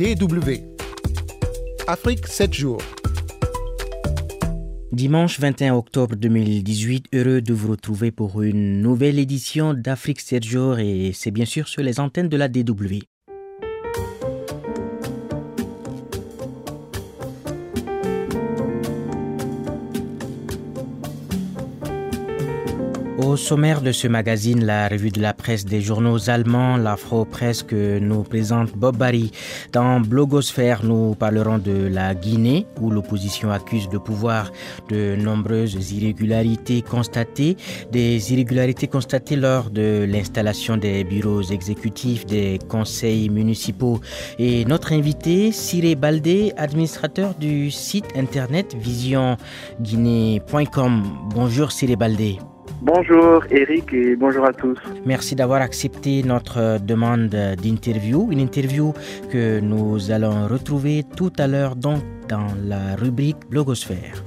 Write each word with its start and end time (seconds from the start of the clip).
DW. 0.00 0.62
Afrique 1.86 2.26
7 2.26 2.54
jours. 2.54 2.80
Dimanche 4.92 5.38
21 5.38 5.74
octobre 5.74 6.16
2018, 6.16 7.08
heureux 7.12 7.42
de 7.42 7.52
vous 7.52 7.72
retrouver 7.72 8.10
pour 8.10 8.40
une 8.40 8.80
nouvelle 8.80 9.18
édition 9.18 9.74
d'Afrique 9.74 10.22
7 10.22 10.42
jours 10.42 10.78
et 10.78 11.10
c'est 11.12 11.30
bien 11.30 11.44
sûr 11.44 11.68
sur 11.68 11.82
les 11.82 12.00
antennes 12.00 12.30
de 12.30 12.38
la 12.38 12.48
DW. 12.48 13.00
Sommaire 23.40 23.80
de 23.80 23.90
ce 23.90 24.06
magazine, 24.06 24.64
la 24.64 24.86
revue 24.86 25.10
de 25.10 25.20
la 25.20 25.32
presse 25.32 25.64
des 25.64 25.80
journaux 25.80 26.28
allemands, 26.28 26.76
l'Afro-Presse 26.76 27.62
que 27.62 27.98
nous 27.98 28.22
présente 28.22 28.76
Bob 28.76 28.98
Barry. 28.98 29.32
Dans 29.72 29.98
Blogosphère, 29.98 30.84
nous 30.84 31.14
parlerons 31.14 31.56
de 31.58 31.86
la 31.86 32.14
Guinée, 32.14 32.66
où 32.80 32.90
l'opposition 32.90 33.50
accuse 33.50 33.88
le 33.90 33.98
pouvoir 33.98 34.52
de 34.90 35.16
nombreuses 35.16 35.92
irrégularités 35.92 36.82
constatées, 36.82 37.56
des 37.90 38.30
irrégularités 38.32 38.88
constatées 38.88 39.36
lors 39.36 39.70
de 39.70 40.04
l'installation 40.06 40.76
des 40.76 41.02
bureaux 41.02 41.40
exécutifs 41.42 42.26
des 42.26 42.58
conseils 42.68 43.30
municipaux. 43.30 44.00
Et 44.38 44.66
notre 44.66 44.92
invité, 44.92 45.50
Siré 45.50 45.94
Baldé, 45.94 46.52
administrateur 46.58 47.34
du 47.34 47.70
site 47.70 48.04
internet 48.14 48.76
visionguinée.com. 48.78 51.02
Bonjour 51.34 51.72
Siré 51.72 51.96
Baldé. 51.96 52.38
Bonjour 52.82 53.44
Eric 53.50 53.92
et 53.92 54.16
bonjour 54.16 54.46
à 54.46 54.54
tous. 54.54 54.78
Merci 55.04 55.34
d'avoir 55.34 55.60
accepté 55.60 56.22
notre 56.22 56.78
demande 56.80 57.28
d'interview, 57.28 58.28
une 58.32 58.40
interview 58.40 58.94
que 59.30 59.60
nous 59.60 60.10
allons 60.10 60.48
retrouver 60.48 61.04
tout 61.16 61.32
à 61.38 61.46
l'heure 61.46 61.76
donc 61.76 62.02
dans 62.28 62.46
la 62.64 62.96
rubrique 62.96 63.36
Blogosphère. 63.50 64.24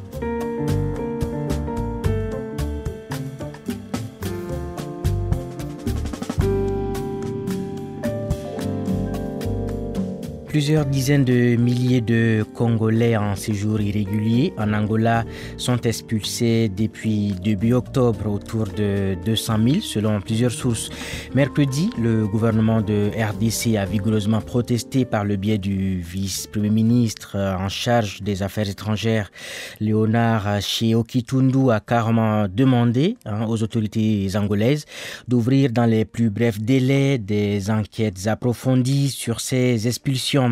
Plusieurs 10.54 10.86
dizaines 10.86 11.26
de 11.26 11.56
milliers 11.56 12.00
de 12.00 12.46
Congolais 12.54 13.18
en 13.18 13.36
séjour 13.36 13.82
irrégulier 13.82 14.54
en 14.59 14.72
Angola 14.72 15.26
sont 15.58 15.82
expulsés 15.82 16.70
depuis 16.70 17.34
début 17.44 17.73
octobre, 17.73 18.28
autour 18.30 18.66
de 18.66 19.18
200 19.26 19.56
000 19.68 19.76
selon 19.81 20.22
plusieurs 20.22 20.52
sources. 20.52 20.92
Mercredi, 21.34 21.90
le 22.00 22.28
gouvernement 22.28 22.81
de 22.81 23.09
RDC 23.18 23.78
a 23.78 23.86
vigoureusement 23.86 24.42
protesté 24.42 25.06
par 25.06 25.26
le 25.26 25.38
biais 25.38 25.58
du 25.58 26.00
vice-premier 26.02 26.70
ministre 26.70 27.36
en 27.36 27.68
charge 27.68 28.22
des 28.22 28.44
affaires 28.44 28.70
étrangères, 28.70 29.31
Léonard 29.80 30.62
Cheokitundu, 30.62 31.72
a 31.72 31.80
carrément 31.80 32.46
demandé 32.48 33.18
hein, 33.26 33.48
aux 33.48 33.64
autorités 33.64 34.28
angolaises 34.36 34.86
d'ouvrir 35.28 35.72
dans 35.72 35.88
les 35.88 36.06
plus 36.06 36.30
brefs 36.30 36.62
délais 36.62 37.18
des 37.18 37.72
enquêtes 37.72 38.28
approfondies 38.28 39.09
sur 39.09 39.40
ces 39.40 39.88
expulsions 39.88 40.42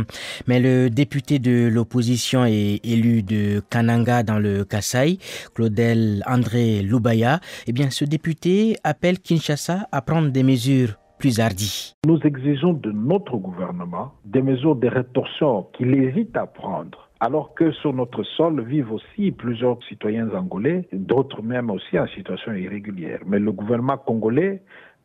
mais 0.48 0.60
le 0.60 0.90
député 0.90 1.40
de 1.40 1.70
l'opposition 1.72 2.46
et 2.46 2.80
élu 2.84 3.24
de 3.24 3.62
Kananga 3.70 4.24
dans 4.24 4.40
le 4.40 4.64
Kasaï, 4.64 5.20
Claudel 5.54 6.24
André 6.28 6.82
Loubaya, 6.82 7.40
eh 7.68 7.72
bien, 7.72 7.90
ce 7.90 8.06
député 8.06 8.78
appelle 8.84 9.20
Kinshasa 9.20 9.88
à 9.92 10.02
prendre 10.02 10.30
des 10.30 10.44
mesures 10.44 10.96
plus 11.20 11.40
hardies. 11.40 11.94
Nous 12.06 12.20
exigeons 12.24 12.74
de 12.74 12.92
notre 12.92 13.38
gouvernement 13.38 14.12
des 14.26 14.42
mesures 14.42 14.76
de 14.76 14.88
rétorsion 14.88 15.68
qu'il 15.74 15.94
hésite 15.94 16.36
à 16.36 16.48
prendre 16.48 17.12
alors 17.22 17.54
que 17.54 17.72
sur 17.72 17.94
notre 17.94 18.24
sol 18.24 18.66
vivent 18.66 18.92
aussi 18.92 19.32
plusieurs 19.32 19.78
citoyens 19.88 20.28
angolais, 20.32 20.88
d'autres 20.92 21.44
même 21.44 21.70
aussi 21.70 21.98
en 22.00 22.08
situation 22.08 22.52
irrégulière. 22.52 23.20
Mais 23.28 23.38
le 23.38 23.52
gouvernement 23.52 23.98
congolais 23.98 24.64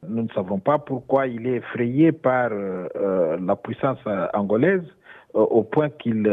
nous 0.09 0.23
ne 0.23 0.29
savons 0.29 0.59
pas 0.59 0.79
pourquoi 0.79 1.27
il 1.27 1.47
est 1.47 1.57
effrayé 1.57 2.13
par 2.13 2.51
euh, 2.53 2.89
euh, 2.97 3.39
la 3.41 3.57
puissance 3.57 3.99
angolaise 4.35 4.85
euh, 5.35 5.41
au 5.41 5.63
point 5.63 5.91
qu'il 5.91 6.27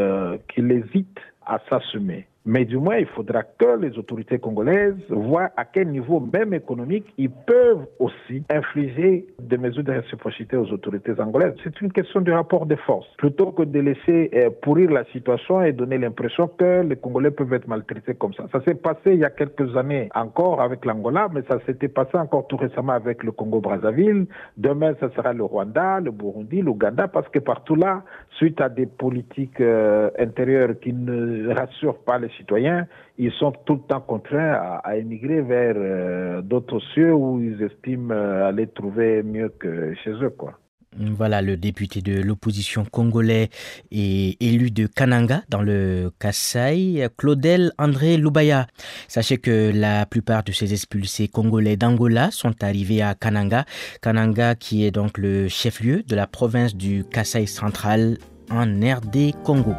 hésite 0.58 1.20
à 1.46 1.60
s'assumer. 1.70 2.28
Mais 2.46 2.66
du 2.66 2.78
moins, 2.78 2.98
il 2.98 3.06
faudra 3.06 3.44
que 3.44 3.78
les 3.80 3.98
autorités 3.98 4.38
congolaises 4.38 4.96
voient 5.10 5.50
à 5.56 5.64
quel 5.64 5.88
niveau, 5.88 6.20
même 6.20 6.54
économique, 6.54 7.06
ils 7.18 7.30
peuvent 7.30 7.86
aussi 8.00 8.44
infliger 8.50 9.26
des 9.40 9.58
mesures 9.58 9.84
de 9.84 9.94
réciprocité 9.94 10.58
aux 10.58 10.70
autorités 10.74 11.14
angolaises. 11.20 11.54
C'est 11.64 11.80
une 11.80 11.92
question 11.92 12.20
du 12.20 12.32
rapport 12.34 12.66
de 12.66 12.76
force. 12.76 13.08
Plutôt 13.18 13.52
que 13.52 13.64
de 13.64 13.80
laisser 13.80 14.30
euh, 14.34 14.50
pourrir 14.62 14.92
la 14.92 15.06
situation 15.06 15.62
et 15.62 15.72
donner 15.72 15.98
l'impression 15.98 16.48
que 16.50 16.82
les 16.82 16.98
Congolais 16.98 17.32
peuvent 17.32 17.54
être 17.54 17.68
maltraités 17.68 18.16
comme 18.16 18.34
ça. 18.34 18.46
Ça 18.52 18.62
s'est 18.66 18.76
passé 18.76 19.14
il 19.14 19.20
y 19.20 19.26
a 19.26 19.30
quelques 19.30 19.78
années 19.78 20.10
encore 20.14 20.62
avec 20.62 20.84
l'Angola, 20.84 21.30
mais 21.34 21.44
ça 21.50 21.60
s'était 21.66 21.88
passé 21.88 22.18
encore 22.18 22.48
tout 22.48 22.58
récemment 22.58 22.94
avec 22.94 23.24
le 23.24 23.32
Congo-Brazzaville. 23.32 24.28
Demain, 24.58 24.96
ça 25.00 25.10
sera 25.16 25.32
le 25.32 25.46
Rwanda, 25.46 26.02
le 26.02 26.12
Burundi, 26.12 26.62
l'Ouganda, 26.62 27.08
parce 27.08 27.30
que 27.30 27.40
partout 27.40 27.76
là, 27.76 28.04
suite 28.38 28.60
à 28.60 28.68
des 28.68 28.86
politiques 28.86 29.62
euh, 29.62 30.10
intérieures 30.20 30.78
qui 30.82 30.92
ne 30.92 31.54
rassurent 31.54 32.00
pas 32.00 32.20
les 32.20 32.33
citoyens, 32.38 32.88
ils 33.18 33.32
sont 33.34 33.52
tout 33.66 33.76
le 33.76 33.82
temps 33.82 34.02
contraints 34.02 34.80
à, 34.84 34.98
émigrer 34.98 35.42
vers 35.42 35.76
euh, 35.78 36.42
d'autres 36.42 36.80
cieux 36.94 37.14
où 37.14 37.42
ils 37.42 37.62
estiment 37.64 38.14
euh, 38.14 38.48
aller 38.48 38.68
trouver 38.68 39.24
mieux 39.24 39.50
que 39.50 39.94
chez 40.04 40.12
eux. 40.12 40.34
Voilà 40.98 41.42
le 41.42 41.58
député 41.58 42.02
de 42.02 42.22
l'opposition 42.22 42.86
congolais 42.86 43.50
et 43.92 44.38
élu 44.46 44.72
de 44.72 44.88
Kananga 44.88 45.42
dans 45.50 45.62
le 45.62 46.12
Kassai, 46.20 47.08
Claudel 47.18 47.72
André 47.80 48.18
Loubaya. 48.18 48.68
Sachez 49.08 49.38
que 49.38 49.72
la 49.74 50.06
plupart 50.06 50.44
de 50.44 50.52
ces 50.52 50.74
expulsés 50.74 51.28
congolais 51.28 51.78
d'Angola 51.78 52.30
sont 52.32 52.64
arrivés 52.64 53.02
à 53.02 53.16
Kananga. 53.16 53.66
Kananga 54.02 54.56
qui 54.56 54.86
est 54.86 54.92
donc 54.92 55.18
le 55.18 55.48
chef-lieu 55.48 56.04
de 56.04 56.16
la 56.16 56.28
province 56.28 56.76
du 56.76 57.04
Kassai 57.04 57.48
central 57.48 58.18
en 58.52 58.66
RD 58.66 59.34
Congo. 59.44 59.74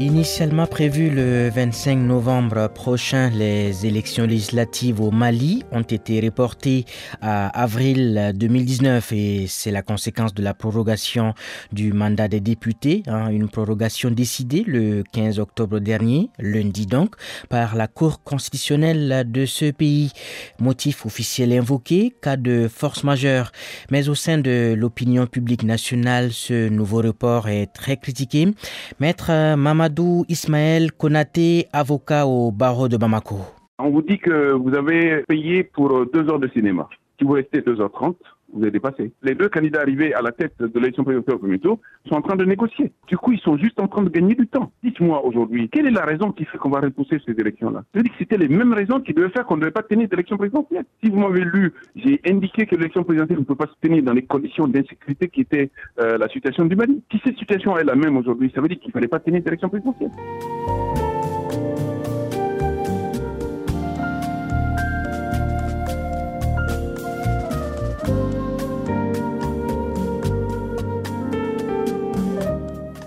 Initialement 0.00 0.66
prévu 0.66 1.10
le 1.10 1.50
25 1.50 1.96
novembre 1.96 2.70
prochain, 2.72 3.28
les 3.28 3.84
élections 3.84 4.24
législatives 4.24 4.98
au 4.98 5.10
Mali 5.10 5.62
ont 5.72 5.82
été 5.82 6.20
reportées 6.20 6.86
à 7.20 7.48
avril 7.48 8.32
2019 8.34 9.12
et 9.12 9.44
c'est 9.46 9.70
la 9.70 9.82
conséquence 9.82 10.32
de 10.32 10.42
la 10.42 10.54
prorogation 10.54 11.34
du 11.70 11.92
mandat 11.92 12.28
des 12.28 12.40
députés, 12.40 13.02
hein, 13.08 13.28
une 13.28 13.50
prorogation 13.50 14.10
décidée 14.10 14.64
le 14.66 15.04
15 15.12 15.38
octobre 15.38 15.80
dernier, 15.80 16.30
lundi 16.38 16.86
donc, 16.86 17.14
par 17.50 17.76
la 17.76 17.86
Cour 17.86 18.22
constitutionnelle 18.22 19.30
de 19.30 19.44
ce 19.44 19.70
pays. 19.70 20.12
Motif 20.58 21.04
officiel 21.04 21.52
invoqué, 21.52 22.16
cas 22.22 22.38
de 22.38 22.70
force 22.74 23.04
majeure. 23.04 23.52
Mais 23.90 24.08
au 24.08 24.14
sein 24.14 24.38
de 24.38 24.72
l'opinion 24.74 25.26
publique 25.26 25.62
nationale, 25.62 26.32
ce 26.32 26.70
nouveau 26.70 27.02
report 27.02 27.50
est 27.50 27.66
très 27.66 27.98
critiqué. 27.98 28.54
Maître 28.98 29.56
Mamadou 29.56 29.89
Amadou 29.90 30.24
Ismaël 30.28 30.92
Konaté, 30.92 31.66
avocat 31.72 32.24
au 32.24 32.52
barreau 32.52 32.86
de 32.86 32.96
Bamako. 32.96 33.38
On 33.80 33.90
vous 33.90 34.02
dit 34.02 34.18
que 34.18 34.52
vous 34.52 34.72
avez 34.74 35.24
payé 35.26 35.64
pour 35.64 36.06
deux 36.12 36.30
heures 36.30 36.38
de 36.38 36.48
cinéma. 36.54 36.88
Si 37.18 37.24
vous 37.24 37.32
restez 37.32 37.58
2h30, 37.58 38.14
vous 38.52 38.64
êtes 38.64 38.72
dépassé. 38.72 39.12
Les 39.22 39.34
deux 39.34 39.48
candidats 39.48 39.80
arrivés 39.80 40.14
à 40.14 40.22
la 40.22 40.32
tête 40.32 40.54
de 40.58 40.78
l'élection 40.78 41.04
présidentielle 41.04 41.36
au 41.36 41.38
premier 41.38 41.60
sont 41.60 42.14
en 42.14 42.22
train 42.22 42.36
de 42.36 42.44
négocier. 42.44 42.92
Du 43.06 43.16
coup, 43.16 43.32
ils 43.32 43.40
sont 43.40 43.56
juste 43.56 43.78
en 43.80 43.88
train 43.88 44.02
de 44.02 44.08
gagner 44.08 44.34
du 44.34 44.46
temps. 44.46 44.72
Dites-moi 44.82 45.24
aujourd'hui, 45.24 45.68
quelle 45.68 45.86
est 45.86 45.90
la 45.90 46.04
raison 46.04 46.32
qui 46.32 46.44
fait 46.44 46.58
qu'on 46.58 46.70
va 46.70 46.80
repousser 46.80 47.20
ces 47.26 47.32
élections-là? 47.32 47.84
Je 47.94 48.00
dis 48.00 48.10
que 48.10 48.16
c'était 48.18 48.38
les 48.38 48.48
mêmes 48.48 48.72
raisons 48.72 49.00
qui 49.00 49.12
devaient 49.12 49.30
faire 49.30 49.44
qu'on 49.46 49.56
ne 49.56 49.62
devait 49.62 49.72
pas 49.72 49.82
tenir 49.82 50.08
d'élection 50.08 50.36
présidentielle. 50.36 50.84
Si 51.02 51.10
vous 51.10 51.18
m'avez 51.18 51.44
lu, 51.44 51.72
j'ai 51.96 52.20
indiqué 52.26 52.66
que 52.66 52.76
l'élection 52.76 53.04
présidentielle 53.04 53.40
ne 53.40 53.44
peut 53.44 53.54
pas 53.54 53.66
se 53.66 53.86
tenir 53.86 54.02
dans 54.02 54.12
les 54.12 54.24
conditions 54.24 54.66
d'insécurité 54.66 55.28
qui 55.28 55.42
étaient 55.42 55.70
euh, 56.00 56.18
la 56.18 56.28
situation 56.28 56.64
du 56.64 56.76
Mali. 56.76 57.02
Si 57.12 57.20
cette 57.24 57.38
situation 57.38 57.76
est 57.76 57.84
la 57.84 57.94
même 57.94 58.16
aujourd'hui, 58.16 58.50
ça 58.54 58.60
veut 58.60 58.68
dire 58.68 58.78
qu'il 58.78 58.88
ne 58.88 58.92
fallait 58.92 59.08
pas 59.08 59.20
tenir 59.20 59.42
d'élection 59.42 59.68
présidentielle. 59.68 60.10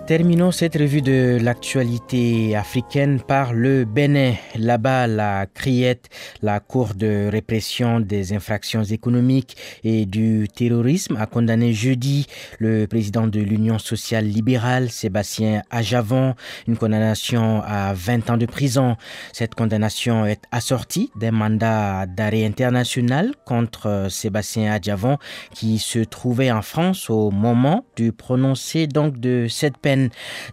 Terminons 0.05 0.51
cette 0.51 0.75
revue 0.75 1.01
de 1.01 1.37
l'actualité 1.41 2.57
africaine 2.57 3.21
par 3.21 3.53
le 3.53 3.85
Bénin. 3.85 4.33
Là-bas, 4.53 5.07
la 5.07 5.45
CRIET, 5.45 6.01
la 6.41 6.59
Cour 6.59 6.93
de 6.93 7.29
répression 7.31 8.01
des 8.01 8.33
infractions 8.33 8.83
économiques 8.83 9.55
et 9.85 10.05
du 10.05 10.49
terrorisme, 10.53 11.15
a 11.15 11.25
condamné 11.25 11.71
jeudi 11.71 12.27
le 12.59 12.85
président 12.85 13.27
de 13.27 13.39
l'Union 13.39 13.79
sociale 13.79 14.25
libérale, 14.25 14.89
Sébastien 14.89 15.61
Ajavon, 15.71 16.35
une 16.67 16.75
condamnation 16.75 17.61
à 17.65 17.93
20 17.93 18.29
ans 18.29 18.37
de 18.37 18.45
prison. 18.45 18.97
Cette 19.31 19.55
condamnation 19.55 20.25
est 20.25 20.41
assortie 20.51 21.11
d'un 21.15 21.31
mandat 21.31 22.07
d'arrêt 22.07 22.43
international 22.43 23.31
contre 23.45 24.07
Sébastien 24.09 24.73
Ajavon 24.73 25.17
qui 25.55 25.79
se 25.79 25.99
trouvait 25.99 26.51
en 26.51 26.61
France 26.61 27.09
au 27.09 27.31
moment 27.31 27.85
du 27.95 28.11
prononcé 28.11 28.85
donc 28.85 29.17
de 29.21 29.47
cette 29.49 29.77
peine 29.77 29.92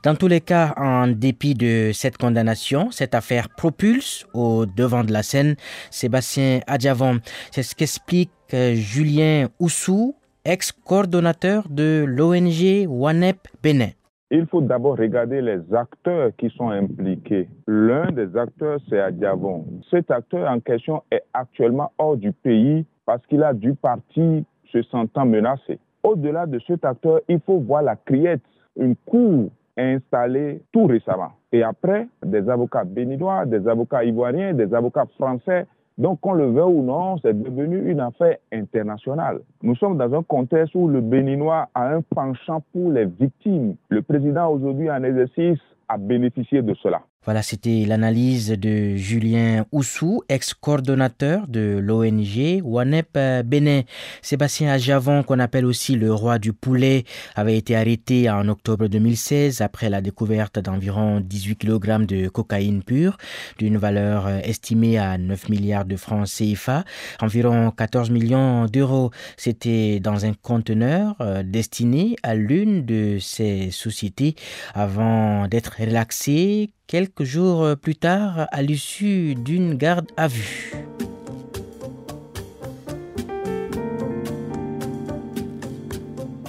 dans 0.05 0.15
tous 0.15 0.29
les 0.29 0.41
cas, 0.41 0.75
en 0.77 1.09
dépit 1.09 1.55
de 1.55 1.91
cette 1.93 2.17
condamnation, 2.17 2.91
cette 2.91 3.15
affaire 3.15 3.49
propulse 3.49 4.27
au 4.35 4.67
devant 4.67 5.05
de 5.05 5.13
la 5.13 5.23
scène 5.23 5.57
Sébastien 5.91 6.61
Adjavon. 6.67 7.21
C'est 7.51 7.63
ce 7.63 7.75
qu'explique 7.75 8.31
euh, 8.55 8.75
Julien 8.75 9.49
Oussou, 9.59 10.17
ex-coordonnateur 10.45 11.69
de 11.69 12.05
l'ONG 12.07 12.87
WANEP 12.89 13.39
Bénin. 13.63 13.91
Il 14.33 14.47
faut 14.47 14.61
d'abord 14.61 14.97
regarder 14.97 15.43
les 15.43 15.59
acteurs 15.75 16.31
qui 16.39 16.51
sont 16.51 16.71
impliqués. 16.71 17.49
L'un 17.67 18.13
des 18.13 18.37
acteurs, 18.37 18.79
c'est 18.89 19.01
Adjavon. 19.01 19.67
Cet 19.91 20.11
acteur 20.13 20.49
en 20.49 20.61
question 20.61 21.03
est 21.11 21.25
actuellement 21.35 21.91
hors 21.99 22.17
du 22.17 22.31
pays 22.33 22.85
parce 23.05 23.27
qu'il 23.27 23.43
a 23.43 23.53
dû 23.53 23.75
partir 23.75 24.45
se 24.73 24.83
sentant 24.83 25.27
menacé. 25.27 25.81
Au-delà 26.05 26.47
de 26.47 26.61
cet 26.67 26.85
acteur, 26.85 27.21
il 27.29 27.41
faut 27.41 27.59
voir 27.59 27.83
la 27.83 27.97
criette 27.97 28.41
une 28.77 28.97
cour 28.97 29.51
installée 29.77 30.63
tout 30.73 30.87
récemment. 30.87 31.33
Et 31.53 31.63
après, 31.63 32.07
des 32.25 32.49
avocats 32.49 32.85
béninois, 32.85 33.47
des 33.47 33.67
avocats 33.67 34.05
ivoiriens, 34.05 34.55
des 34.55 34.73
avocats 34.75 35.07
français. 35.19 35.67
Donc, 35.99 36.21
qu'on 36.21 36.33
le 36.33 36.47
veut 36.47 36.65
ou 36.65 36.83
non, 36.83 37.19
c'est 37.19 37.39
devenu 37.39 37.91
une 37.91 38.01
affaire 38.01 38.37
internationale. 38.53 39.41
Nous 39.63 39.77
sommes 39.77 39.99
dans 39.99 40.15
un 40.15 40.23
contexte 40.23 40.75
où 40.75 40.89
le 40.89 41.01
béninois 41.01 41.69
a 41.75 41.95
un 41.95 42.01
penchant 42.01 42.63
pour 42.73 42.91
les 42.91 43.05
victimes. 43.05 43.75
Le 43.91 44.01
président 44.01 44.49
aujourd'hui 44.49 44.91
en 44.91 45.03
exercice 45.03 45.59
a 45.89 45.99
bénéficié 45.99 46.63
de 46.63 46.73
cela. 46.75 47.03
Voilà, 47.27 47.43
c'était 47.43 47.85
l'analyse 47.87 48.49
de 48.49 48.97
Julien 48.97 49.67
Oussou, 49.73 50.23
ex-coordonnateur 50.31 51.49
de 51.49 51.79
l'ONG 51.79 52.63
WANEP 52.65 53.45
Bénin. 53.45 53.83
Sébastien 54.23 54.73
Ajavon, 54.73 55.23
qu'on 55.23 55.39
appelle 55.39 55.67
aussi 55.67 55.97
le 55.97 56.15
roi 56.15 56.39
du 56.39 56.55
poulet, 56.55 57.05
avait 57.37 57.59
été 57.59 57.77
arrêté 57.77 58.31
en 58.31 58.49
octobre 58.49 58.89
2016 58.89 59.61
après 59.61 59.91
la 59.91 60.01
découverte 60.01 60.59
d'environ 60.61 61.21
18 61.21 61.57
kg 61.57 62.07
de 62.07 62.29
cocaïne 62.29 62.83
pure 62.83 63.19
d'une 63.59 63.77
valeur 63.77 64.27
estimée 64.27 64.97
à 64.97 65.19
9 65.19 65.51
milliards 65.51 65.85
de 65.85 65.97
francs 65.97 66.27
CFA, 66.27 66.85
environ 67.21 67.71
14 67.71 68.09
millions 68.09 68.65
d'euros. 68.65 69.11
C'était 69.37 70.01
dans 70.01 70.25
un 70.25 70.33
conteneur 70.33 71.17
euh, 71.21 71.43
destiné 71.43 72.17
à 72.23 72.35
l'une 72.35 72.87
de 72.87 73.19
ces 73.21 73.71
sociétés 73.71 74.37
avant 74.73 75.49
d'être 75.49 75.77
relaxé 75.81 76.71
quelques 76.91 77.23
jours 77.23 77.77
plus 77.81 77.95
tard 77.95 78.49
à 78.51 78.63
l'issue 78.63 79.37
d'une 79.37 79.77
garde 79.77 80.09
à 80.17 80.27
vue. 80.27 80.73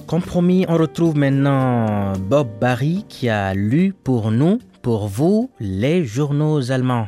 Compromis, 0.08 0.66
on 0.68 0.78
retrouve 0.78 1.16
maintenant 1.16 2.14
Bob 2.18 2.48
Barry 2.60 3.06
qui 3.08 3.30
a 3.30 3.54
lu 3.54 3.94
pour 3.94 4.32
nous, 4.32 4.58
pour 4.82 5.08
vous, 5.08 5.52
les 5.60 6.04
journaux 6.04 6.72
allemands 6.72 7.08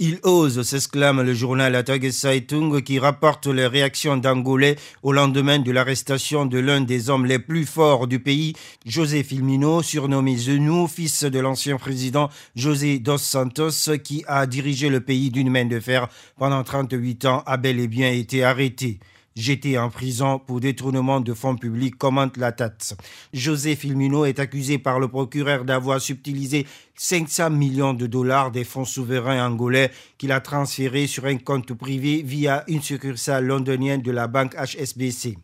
Il 0.00 0.18
ose, 0.22 0.62
s'exclame 0.62 1.20
le 1.20 1.34
journal 1.34 1.84
Zeitung 2.10 2.80
qui 2.80 2.98
rapporte 2.98 3.48
les 3.48 3.66
réactions 3.66 4.16
d'Angolais 4.16 4.76
au 5.02 5.12
lendemain 5.12 5.58
de 5.58 5.70
l'arrestation 5.70 6.46
de 6.46 6.58
l'un 6.58 6.80
des 6.80 7.10
hommes 7.10 7.26
les 7.26 7.38
plus 7.38 7.66
forts 7.66 8.06
du 8.06 8.18
pays, 8.20 8.54
José 8.86 9.22
Filmino, 9.22 9.82
surnommé 9.82 10.38
Zenou, 10.38 10.86
fils 10.86 11.24
de 11.24 11.38
l'ancien 11.38 11.76
président 11.76 12.30
José 12.56 12.98
dos 12.98 13.18
Santos, 13.18 13.98
qui 14.02 14.24
a 14.26 14.46
dirigé 14.46 14.88
le 14.88 15.00
pays 15.00 15.30
d'une 15.30 15.50
main 15.50 15.66
de 15.66 15.80
fer 15.80 16.08
pendant 16.38 16.64
38 16.64 17.26
ans, 17.26 17.42
a 17.44 17.58
bel 17.58 17.78
et 17.78 17.88
bien 17.88 18.10
été 18.10 18.42
arrêté. 18.42 19.00
J'étais 19.40 19.78
en 19.78 19.88
prison 19.88 20.38
pour 20.38 20.60
détournement 20.60 21.18
de 21.18 21.32
fonds 21.32 21.56
publics, 21.56 21.96
commente 21.96 22.36
la 22.36 22.52
TATS. 22.52 22.94
José 23.32 23.74
Filmino 23.74 24.26
est 24.26 24.38
accusé 24.38 24.76
par 24.76 25.00
le 25.00 25.08
procureur 25.08 25.64
d'avoir 25.64 25.98
subtilisé 25.98 26.66
500 26.94 27.48
millions 27.48 27.94
de 27.94 28.06
dollars 28.06 28.50
des 28.50 28.64
fonds 28.64 28.84
souverains 28.84 29.42
angolais 29.42 29.92
qu'il 30.18 30.30
a 30.30 30.40
transférés 30.40 31.06
sur 31.06 31.24
un 31.24 31.38
compte 31.38 31.72
privé 31.72 32.20
via 32.22 32.64
une 32.68 32.82
succursale 32.82 33.46
londonienne 33.46 34.02
de 34.02 34.10
la 34.10 34.26
banque 34.26 34.54
HSBC. 34.54 35.38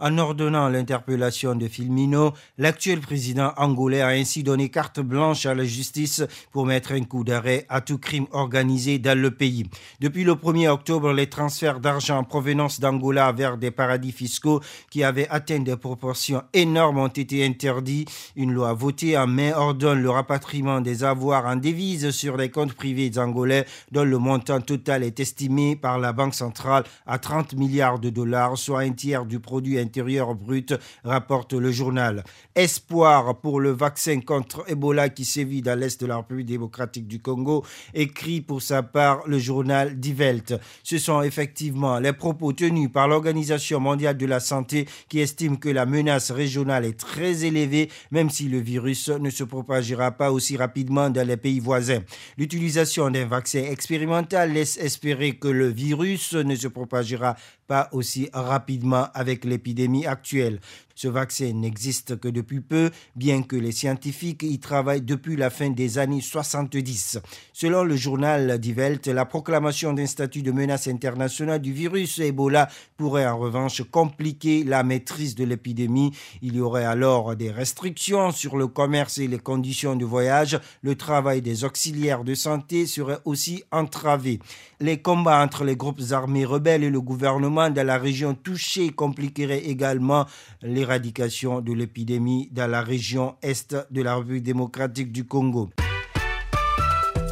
En 0.00 0.16
ordonnant 0.18 0.68
l'interpellation 0.68 1.56
de 1.56 1.66
Filmino, 1.66 2.32
l'actuel 2.56 3.00
président 3.00 3.52
angolais 3.56 4.00
a 4.00 4.08
ainsi 4.08 4.44
donné 4.44 4.68
carte 4.68 5.00
blanche 5.00 5.44
à 5.44 5.56
la 5.56 5.64
justice 5.64 6.22
pour 6.52 6.66
mettre 6.66 6.92
un 6.92 7.02
coup 7.02 7.24
d'arrêt 7.24 7.66
à 7.68 7.80
tout 7.80 7.98
crime 7.98 8.28
organisé 8.30 9.00
dans 9.00 9.18
le 9.18 9.32
pays. 9.32 9.68
Depuis 9.98 10.22
le 10.22 10.34
1er 10.34 10.68
octobre, 10.68 11.12
les 11.12 11.28
transferts 11.28 11.80
d'argent 11.80 12.18
en 12.18 12.22
provenance 12.22 12.78
d'Angola 12.78 13.32
vers 13.32 13.58
des 13.58 13.72
paradis 13.72 14.12
fiscaux 14.12 14.60
qui 14.88 15.02
avaient 15.02 15.28
atteint 15.30 15.58
des 15.58 15.76
proportions 15.76 16.44
énormes 16.52 16.98
ont 16.98 17.08
été 17.08 17.44
interdits. 17.44 18.04
Une 18.36 18.52
loi 18.52 18.74
votée 18.74 19.18
en 19.18 19.26
mai 19.26 19.52
ordonne 19.52 20.00
le 20.00 20.10
rapatriement 20.10 20.80
des 20.80 21.02
avoirs 21.02 21.46
en 21.46 21.56
devises 21.56 22.12
sur 22.12 22.36
les 22.36 22.50
comptes 22.50 22.74
privés 22.74 23.18
angolais 23.18 23.66
dont 23.90 24.04
le 24.04 24.18
montant 24.18 24.60
total 24.60 25.02
est 25.02 25.18
estimé 25.18 25.74
par 25.74 25.98
la 25.98 26.12
Banque 26.12 26.34
centrale 26.34 26.84
à 27.04 27.18
30 27.18 27.54
milliards 27.54 27.98
de 27.98 28.10
dollars, 28.10 28.56
soit 28.56 28.80
un 28.80 28.92
tiers 28.92 29.26
du 29.26 29.40
produit 29.40 29.87
intérieur 29.88 30.34
brut, 30.34 30.74
rapporte 31.02 31.54
le 31.54 31.72
journal. 31.72 32.24
Espoir 32.54 33.40
pour 33.40 33.58
le 33.58 33.70
vaccin 33.70 34.20
contre 34.20 34.70
Ebola 34.70 35.08
qui 35.08 35.24
sévit 35.24 35.62
dans 35.62 35.78
l'est 35.78 35.98
de 35.98 36.06
la 36.06 36.18
République 36.18 36.46
démocratique 36.46 37.08
du 37.08 37.20
Congo, 37.20 37.64
écrit 37.94 38.42
pour 38.42 38.60
sa 38.60 38.82
part 38.82 39.26
le 39.26 39.38
journal 39.38 39.98
Die 39.98 40.12
Welt. 40.12 40.54
Ce 40.82 40.98
sont 40.98 41.22
effectivement 41.22 41.98
les 41.98 42.12
propos 42.12 42.52
tenus 42.52 42.90
par 42.92 43.08
l'Organisation 43.08 43.80
mondiale 43.80 44.18
de 44.18 44.26
la 44.26 44.40
santé 44.40 44.86
qui 45.08 45.20
estime 45.20 45.58
que 45.58 45.70
la 45.70 45.86
menace 45.86 46.30
régionale 46.30 46.84
est 46.84 46.98
très 46.98 47.44
élevée, 47.44 47.88
même 48.10 48.28
si 48.28 48.48
le 48.48 48.58
virus 48.58 49.08
ne 49.08 49.30
se 49.30 49.44
propagera 49.44 50.10
pas 50.12 50.30
aussi 50.30 50.56
rapidement 50.56 51.08
dans 51.08 51.26
les 51.26 51.38
pays 51.38 51.60
voisins. 51.60 52.02
L'utilisation 52.36 53.10
d'un 53.10 53.26
vaccin 53.26 53.62
expérimental 53.62 54.52
laisse 54.52 54.76
espérer 54.76 55.36
que 55.36 55.48
le 55.48 55.68
virus 55.68 56.34
ne 56.34 56.54
se 56.54 56.68
propagera 56.68 57.36
pas 57.68 57.88
aussi 57.92 58.28
rapidement 58.32 59.08
avec 59.14 59.44
l'épidémie 59.44 60.06
actuelle. 60.06 60.58
Ce 60.98 61.06
vaccin 61.06 61.52
n'existe 61.52 62.18
que 62.18 62.26
depuis 62.26 62.60
peu, 62.60 62.90
bien 63.14 63.44
que 63.44 63.54
les 63.54 63.70
scientifiques 63.70 64.42
y 64.42 64.58
travaillent 64.58 65.00
depuis 65.00 65.36
la 65.36 65.48
fin 65.48 65.70
des 65.70 65.96
années 65.96 66.20
70. 66.20 67.20
Selon 67.52 67.84
le 67.84 67.94
journal 67.94 68.58
Die 68.58 68.72
Welt, 68.72 69.06
la 69.06 69.24
proclamation 69.24 69.92
d'un 69.92 70.06
statut 70.06 70.42
de 70.42 70.50
menace 70.50 70.88
internationale 70.88 71.60
du 71.60 71.72
virus 71.72 72.18
Ebola 72.18 72.68
pourrait 72.96 73.28
en 73.28 73.38
revanche 73.38 73.84
compliquer 73.88 74.64
la 74.64 74.82
maîtrise 74.82 75.36
de 75.36 75.44
l'épidémie. 75.44 76.10
Il 76.42 76.56
y 76.56 76.60
aurait 76.60 76.84
alors 76.84 77.36
des 77.36 77.52
restrictions 77.52 78.32
sur 78.32 78.56
le 78.56 78.66
commerce 78.66 79.18
et 79.18 79.28
les 79.28 79.38
conditions 79.38 79.94
de 79.94 80.04
voyage. 80.04 80.58
Le 80.82 80.96
travail 80.96 81.42
des 81.42 81.62
auxiliaires 81.62 82.24
de 82.24 82.34
santé 82.34 82.86
serait 82.86 83.20
aussi 83.24 83.62
entravé. 83.70 84.40
Les 84.80 85.00
combats 85.00 85.44
entre 85.44 85.62
les 85.62 85.76
groupes 85.76 86.02
armés 86.10 86.44
rebelles 86.44 86.82
et 86.82 86.90
le 86.90 87.00
gouvernement 87.00 87.70
dans 87.70 87.86
la 87.86 87.98
région 87.98 88.34
touchée 88.34 88.90
compliqueraient 88.90 89.66
également 89.66 90.26
les 90.62 90.87
l'éradication 90.88 91.60
de 91.60 91.74
l'épidémie 91.74 92.48
dans 92.50 92.66
la 92.66 92.80
région 92.80 93.36
est 93.42 93.76
de 93.90 94.02
la 94.02 94.16
République 94.16 94.44
démocratique 94.44 95.12
du 95.12 95.26
Congo. 95.26 95.68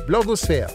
Blogosphère. 0.06 0.68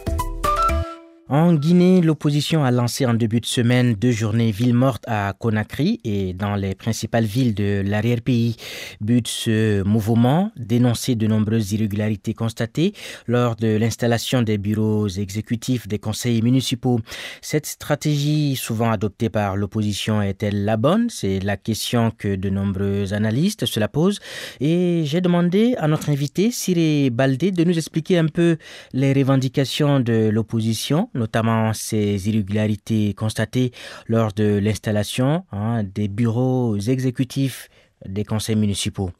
En 1.34 1.54
Guinée, 1.54 2.02
l'opposition 2.02 2.62
a 2.62 2.70
lancé 2.70 3.06
en 3.06 3.14
début 3.14 3.40
de 3.40 3.46
semaine 3.46 3.94
deux 3.94 4.10
journées 4.10 4.50
ville 4.50 4.74
morte 4.74 5.02
à 5.06 5.32
Conakry 5.38 5.98
et 6.04 6.34
dans 6.34 6.56
les 6.56 6.74
principales 6.74 7.24
villes 7.24 7.54
de 7.54 7.82
l'arrière-pays. 7.86 8.56
But 9.00 9.26
ce 9.26 9.82
mouvement, 9.82 10.52
dénoncer 10.58 11.14
de 11.14 11.26
nombreuses 11.26 11.72
irrégularités 11.72 12.34
constatées 12.34 12.92
lors 13.26 13.56
de 13.56 13.78
l'installation 13.78 14.42
des 14.42 14.58
bureaux 14.58 15.08
exécutifs 15.08 15.88
des 15.88 15.98
conseils 15.98 16.42
municipaux. 16.42 17.00
Cette 17.40 17.64
stratégie, 17.64 18.54
souvent 18.54 18.90
adoptée 18.90 19.30
par 19.30 19.56
l'opposition, 19.56 20.20
est-elle 20.20 20.66
la 20.66 20.76
bonne? 20.76 21.08
C'est 21.08 21.40
la 21.40 21.56
question 21.56 22.10
que 22.10 22.36
de 22.36 22.50
nombreux 22.50 23.14
analystes 23.14 23.64
se 23.64 23.80
la 23.80 23.88
posent. 23.88 24.20
Et 24.60 25.04
j'ai 25.06 25.22
demandé 25.22 25.76
à 25.78 25.88
notre 25.88 26.10
invité, 26.10 26.50
Siré 26.50 27.08
Baldé, 27.08 27.52
de 27.52 27.64
nous 27.64 27.78
expliquer 27.78 28.18
un 28.18 28.26
peu 28.26 28.58
les 28.92 29.14
revendications 29.14 29.98
de 29.98 30.28
l'opposition 30.28 31.08
notamment 31.22 31.72
ces 31.72 32.28
irrégularités 32.28 33.14
constatées 33.14 33.70
lors 34.08 34.32
de 34.32 34.58
l'installation 34.66 35.44
hein, 35.52 35.82
des 35.98 36.08
bureaux 36.08 36.76
exécutifs 36.76 37.68
des 38.04 38.24
conseils 38.24 38.56
municipaux. 38.56 39.10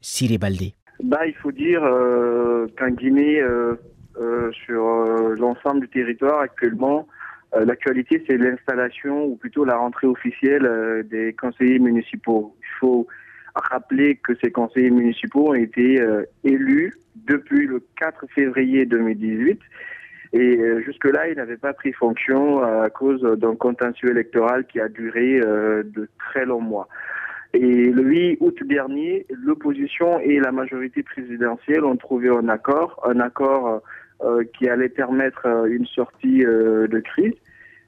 Siri 0.00 0.38
Baldé. 0.38 0.74
bah, 1.02 1.26
Il 1.26 1.34
faut 1.42 1.52
dire 1.52 1.80
qu'en 2.78 2.90
Guinée, 2.90 3.42
sur 4.64 4.82
l'ensemble 5.44 5.80
du 5.80 5.88
territoire 5.88 6.40
actuellement, 6.40 7.08
l'actualité 7.68 8.22
c'est 8.26 8.36
l'installation 8.36 9.24
ou 9.24 9.36
plutôt 9.36 9.64
la 9.64 9.76
rentrée 9.76 10.06
officielle 10.06 11.06
des 11.10 11.32
conseillers 11.32 11.78
municipaux. 11.78 12.54
Il 12.60 12.74
faut 12.80 13.06
rappeler 13.54 14.16
que 14.16 14.34
ces 14.42 14.50
conseillers 14.52 14.90
municipaux 14.90 15.50
ont 15.50 15.60
été 15.68 15.86
élus 16.44 16.92
depuis 17.26 17.66
le 17.66 17.82
4 17.96 18.26
février 18.34 18.84
2018 18.86 19.58
et 20.32 20.58
euh, 20.58 20.80
jusque-là, 20.82 21.28
il 21.28 21.36
n'avait 21.36 21.56
pas 21.56 21.72
pris 21.72 21.92
fonction 21.92 22.62
euh, 22.62 22.82
à 22.82 22.90
cause 22.90 23.22
d'un 23.22 23.56
contentieux 23.56 24.10
électoral 24.10 24.66
qui 24.66 24.80
a 24.80 24.88
duré 24.88 25.40
euh, 25.40 25.82
de 25.84 26.08
très 26.18 26.44
longs 26.44 26.60
mois. 26.60 26.88
Et 27.54 27.90
le 27.90 28.02
8 28.02 28.38
août 28.40 28.58
dernier, 28.64 29.26
l'opposition 29.30 30.20
et 30.20 30.38
la 30.38 30.52
majorité 30.52 31.02
présidentielle 31.02 31.84
ont 31.84 31.96
trouvé 31.96 32.28
un 32.28 32.48
accord, 32.48 33.00
un 33.08 33.20
accord 33.20 33.80
qui 34.58 34.68
allait 34.68 34.90
permettre 34.90 35.46
une 35.66 35.86
sortie 35.86 36.40
de 36.40 37.00
crise. 37.00 37.32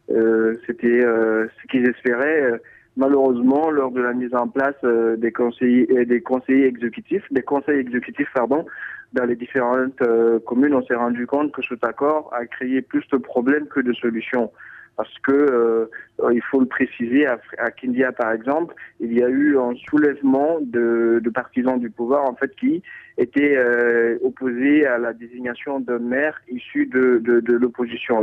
C'était 0.09 1.03
ce 1.03 1.67
qu'ils 1.69 1.87
espéraient. 1.87 2.59
Malheureusement, 3.01 3.71
lors 3.71 3.91
de 3.91 4.03
la 4.03 4.13
mise 4.13 4.35
en 4.35 4.47
place 4.47 4.77
des 5.17 5.33
conseillers, 5.33 6.05
des 6.05 6.21
conseillers 6.21 6.67
exécutifs, 6.67 7.25
des 7.31 7.41
conseils 7.41 7.79
exécutifs, 7.79 8.29
pardon, 8.35 8.67
dans 9.15 9.25
les 9.25 9.37
différentes 9.37 10.01
euh, 10.03 10.39
communes, 10.41 10.75
on 10.75 10.85
s'est 10.85 10.95
rendu 10.95 11.27
compte 11.27 11.51
que 11.53 11.63
cet 11.63 11.83
accord 11.83 12.31
a 12.33 12.45
créé 12.47 12.83
plus 12.83 13.07
de 13.11 13.17
problèmes 13.17 13.67
que 13.69 13.81
de 13.81 13.93
solutions. 13.95 14.53
Parce 14.97 15.19
que 15.21 15.33
euh, 15.33 15.87
il 16.31 16.43
faut 16.43 16.61
le 16.61 16.67
préciser, 16.67 17.27
à, 17.27 17.71
Kindia 17.71 18.13
par 18.13 18.33
exemple, 18.33 18.75
il 19.01 19.15
y 19.15 19.23
a 19.23 19.29
eu 19.29 19.57
un 19.57 19.73
soulèvement 19.89 20.59
de, 20.61 21.23
partisans 21.33 21.81
du 21.81 21.89
pouvoir 21.89 22.29
en 22.29 22.35
fait 22.35 22.55
qui 22.57 22.83
étaient 23.17 23.57
euh, 23.57 24.19
opposés 24.23 24.87
à 24.87 24.99
la 24.99 25.15
désignation 25.15 25.81
d'un 25.81 26.01
maire 26.01 26.39
issu 26.51 26.85
de, 26.85 27.23
l'opposition. 27.49 28.23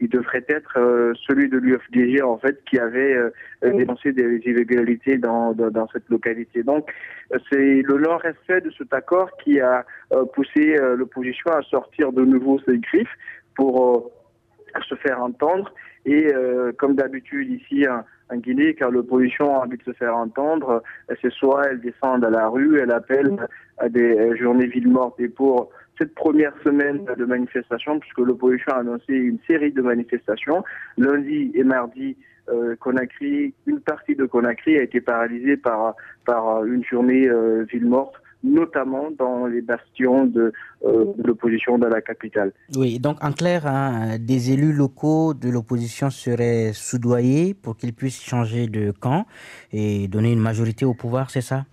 Il 0.00 0.08
devrait 0.08 0.44
être 0.48 0.78
euh, 0.78 1.14
celui 1.26 1.48
de 1.48 1.58
l'UFDG 1.58 2.22
en 2.22 2.38
fait 2.38 2.62
qui 2.68 2.78
avait 2.78 3.14
euh, 3.14 3.30
dénoncé 3.62 4.12
des 4.12 4.40
illégalités 4.44 5.16
dans, 5.16 5.52
dans, 5.52 5.88
cette 5.88 6.08
localité. 6.10 6.62
Donc 6.62 6.92
c'est 7.50 7.82
le 7.82 7.98
non-respect 7.98 8.60
de 8.60 8.70
cet 8.76 8.92
accord 8.92 9.30
qui 9.42 9.60
a 9.60 9.86
euh, 10.12 10.24
poussé 10.26 10.76
l'opposition 10.96 11.50
à 11.52 11.62
sortir 11.62 12.12
de 12.12 12.24
nouveau 12.24 12.58
ses 12.66 12.78
griffes 12.78 13.16
pour 13.54 14.10
se 14.88 14.94
faire 14.96 15.22
entendre. 15.22 15.72
Et 16.04 16.32
comme 16.78 16.94
d'habitude 16.94 17.50
ici 17.50 17.84
en 17.88 18.36
Guinée, 18.36 18.74
car 18.74 18.92
l'opposition 18.92 19.56
a 19.56 19.64
envie 19.64 19.76
de 19.76 19.82
se 19.82 19.92
faire 19.92 20.14
entendre, 20.14 20.82
c'est 21.20 21.32
soit 21.32 21.64
elle 21.68 21.80
descend 21.80 22.24
à 22.24 22.30
la 22.30 22.46
rue, 22.46 22.78
elle 22.78 22.92
appelle 22.92 23.36
à 23.78 23.88
des 23.88 24.36
journées 24.36 24.66
villes 24.66 24.88
mortes. 24.88 25.18
Et 25.18 25.28
pour 25.28 25.70
cette 25.98 26.14
première 26.14 26.52
semaine 26.62 27.04
de 27.16 27.24
manifestation, 27.24 27.98
puisque 27.98 28.18
l'opposition 28.18 28.72
a 28.72 28.80
annoncé 28.80 29.12
une 29.12 29.38
série 29.46 29.72
de 29.72 29.82
manifestations. 29.82 30.62
Lundi 30.98 31.52
et 31.54 31.64
mardi, 31.64 32.16
euh, 32.48 32.76
Conakry, 32.76 33.54
une 33.66 33.80
partie 33.80 34.14
de 34.14 34.24
Conakry 34.24 34.78
a 34.78 34.82
été 34.82 35.00
paralysée 35.00 35.56
par, 35.56 35.94
une 36.64 36.84
journée 36.84 37.28
euh, 37.28 37.64
ville 37.70 37.86
morte 37.86 38.14
notamment 38.44 39.10
dans 39.18 39.46
les 39.46 39.60
bastions 39.60 40.26
de, 40.26 40.52
euh, 40.84 41.06
de 41.16 41.26
l'opposition 41.26 41.78
dans 41.78 41.88
la 41.88 42.00
capitale. 42.00 42.52
Oui, 42.76 43.00
donc 43.00 43.22
en 43.24 43.32
clair, 43.32 43.66
hein, 43.66 44.18
des 44.20 44.52
élus 44.52 44.72
locaux 44.72 45.34
de 45.34 45.48
l'opposition 45.48 46.10
seraient 46.10 46.72
soudoyés 46.72 47.54
pour 47.54 47.76
qu'ils 47.76 47.92
puissent 47.92 48.22
changer 48.22 48.68
de 48.68 48.92
camp 48.92 49.26
et 49.72 50.06
donner 50.06 50.32
une 50.32 50.40
majorité 50.40 50.84
au 50.84 50.94
pouvoir, 50.94 51.30
c'est 51.30 51.40
ça? 51.40 51.64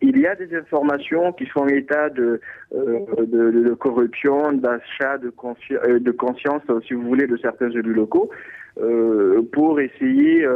Il 0.00 0.18
y 0.18 0.26
a 0.26 0.34
des 0.34 0.54
informations 0.54 1.32
qui 1.32 1.46
font 1.46 1.66
état 1.66 2.10
de, 2.10 2.40
euh, 2.74 3.74
corruption, 3.76 4.52
d'achat 4.52 5.18
de, 5.18 5.32
euh, 5.72 5.98
de, 5.98 6.10
conscience, 6.10 6.62
si 6.86 6.94
vous 6.94 7.02
voulez, 7.02 7.26
de 7.26 7.36
certains 7.36 7.70
élus 7.70 7.94
locaux, 7.94 8.30
euh, 8.80 9.42
pour 9.52 9.80
essayer 9.80 10.46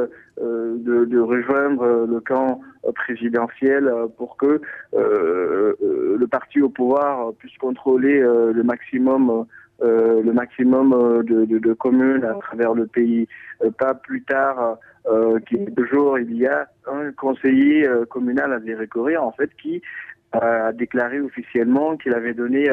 de, 0.41 1.19
rejoindre 1.19 2.07
le 2.09 2.21
camp 2.21 2.61
présidentiel 2.95 3.91
pour 4.17 4.37
que 4.37 4.61
le 4.93 6.27
parti 6.27 6.61
au 6.61 6.69
pouvoir 6.69 7.33
puisse 7.35 7.57
contrôler 7.59 8.21
le 8.21 8.63
maximum 8.63 9.47
euh, 9.83 10.23
le 10.23 10.33
maximum 10.33 10.93
euh, 10.93 11.23
de, 11.23 11.45
de, 11.45 11.59
de, 11.59 11.73
communes 11.73 12.25
à 12.25 12.35
travers 12.35 12.75
le 12.75 12.87
pays. 12.87 13.27
Euh, 13.65 13.71
pas 13.71 13.95
plus 13.95 14.23
tard, 14.23 14.79
euh, 15.07 15.41
quelques 15.41 15.93
jours, 15.93 16.19
il 16.19 16.37
y 16.37 16.47
a 16.47 16.69
un 16.87 17.11
conseiller 17.13 17.89
communal 18.09 18.53
à 18.53 18.59
Vérécoré, 18.59 19.17
en 19.17 19.33
fait, 19.33 19.51
qui 19.61 19.83
a 20.33 20.73
déclaré 20.73 21.21
officiellement 21.21 21.97
qu'il 21.97 22.15
avait 22.15 22.35
donné 22.35 22.71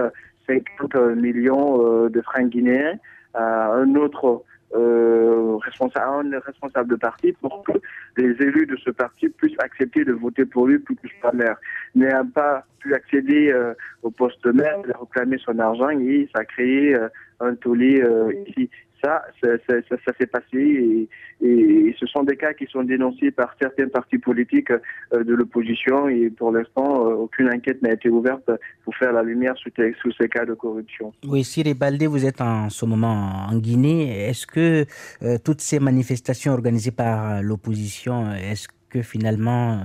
50 0.47 0.95
millions 1.15 2.07
de 2.07 2.21
francs 2.21 2.47
guinéens 2.49 2.97
à 3.33 3.73
un 3.73 3.95
autre 3.95 4.43
euh, 4.75 5.57
responsable, 5.57 6.35
un 6.35 6.39
responsable 6.39 6.89
de 6.91 6.95
parti 6.95 7.33
pour 7.33 7.63
que 7.63 7.73
les 8.17 8.31
élus 8.41 8.65
de 8.65 8.77
ce 8.77 8.91
parti 8.91 9.29
puissent 9.29 9.59
accepter 9.59 10.03
de 10.05 10.13
voter 10.13 10.45
pour 10.45 10.67
lui 10.67 10.79
plus 10.79 10.95
que 10.95 11.07
sa 11.21 11.31
maire. 11.31 11.57
N'a 11.95 12.23
pas 12.23 12.65
pu 12.79 12.93
accéder 12.93 13.51
euh, 13.51 13.73
au 14.03 14.11
poste 14.11 14.43
de 14.45 14.51
maire, 14.51 14.77
il 14.85 14.91
a 14.91 14.97
réclamé 14.97 15.38
son 15.39 15.57
argent 15.59 15.89
et 15.89 16.29
ça 16.33 16.41
a 16.41 16.45
créé 16.45 16.95
euh, 16.95 17.09
un 17.39 17.55
tollé 17.55 18.01
euh, 18.01 18.31
ici. 18.47 18.69
Ça, 19.01 19.23
ça, 19.41 19.49
ça, 19.67 19.75
ça 19.89 20.11
s'est 20.19 20.27
passé 20.27 20.57
et, 20.57 21.09
et, 21.41 21.95
ce 21.99 22.05
sont 22.05 22.23
des 22.23 22.35
cas 22.35 22.53
qui 22.53 22.65
sont 22.65 22.83
dénoncés 22.83 23.31
par 23.31 23.55
certains 23.61 23.87
partis 23.87 24.17
politiques 24.17 24.71
euh, 24.71 25.23
de 25.23 25.33
l'opposition 25.33 26.09
et 26.09 26.29
pour 26.29 26.51
l'instant, 26.51 27.07
euh, 27.07 27.13
aucune 27.13 27.49
enquête 27.49 27.81
n'a 27.81 27.93
été 27.93 28.09
ouverte 28.09 28.49
pour 28.83 28.95
faire 28.95 29.13
la 29.13 29.23
lumière 29.23 29.55
sur, 29.57 29.71
sur 29.73 30.13
ces 30.19 30.27
cas 30.27 30.45
de 30.45 30.53
corruption. 30.53 31.13
Oui, 31.25 31.43
Siri 31.43 31.73
Baldé, 31.73 32.07
vous 32.07 32.25
êtes 32.25 32.41
en 32.41 32.69
ce 32.69 32.85
moment 32.85 33.47
en 33.49 33.57
Guinée. 33.57 34.27
Est-ce 34.27 34.45
que 34.45 34.85
euh, 35.23 35.37
toutes 35.43 35.61
ces 35.61 35.79
manifestations 35.79 36.53
organisées 36.53 36.91
par 36.91 37.41
l'opposition, 37.41 38.31
est-ce 38.31 38.67
que 38.89 39.01
finalement 39.01 39.79